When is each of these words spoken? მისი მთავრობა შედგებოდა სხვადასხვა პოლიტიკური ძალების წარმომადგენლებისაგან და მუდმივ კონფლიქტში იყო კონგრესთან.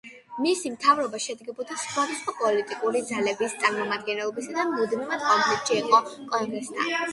მისი 0.43 0.69
მთავრობა 0.75 1.19
შედგებოდა 1.25 1.77
სხვადასხვა 1.81 2.33
პოლიტიკური 2.39 3.03
ძალების 3.11 3.55
წარმომადგენლებისაგან 3.65 4.75
და 4.75 4.81
მუდმივ 4.81 5.15
კონფლიქტში 5.29 5.81
იყო 5.85 6.03
კონგრესთან. 6.35 6.93